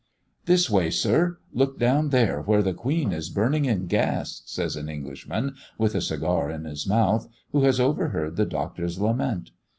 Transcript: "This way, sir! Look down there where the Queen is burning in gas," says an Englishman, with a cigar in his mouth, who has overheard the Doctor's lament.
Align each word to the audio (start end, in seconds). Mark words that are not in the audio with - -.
"This 0.45 0.67
way, 0.67 0.89
sir! 0.89 1.37
Look 1.53 1.77
down 1.77 2.09
there 2.09 2.41
where 2.41 2.63
the 2.63 2.73
Queen 2.73 3.11
is 3.11 3.29
burning 3.29 3.65
in 3.65 3.85
gas," 3.85 4.41
says 4.47 4.75
an 4.75 4.89
Englishman, 4.89 5.53
with 5.77 5.93
a 5.93 6.01
cigar 6.01 6.49
in 6.49 6.63
his 6.63 6.87
mouth, 6.87 7.27
who 7.51 7.61
has 7.65 7.79
overheard 7.79 8.35
the 8.35 8.47
Doctor's 8.47 8.99
lament. 8.99 9.51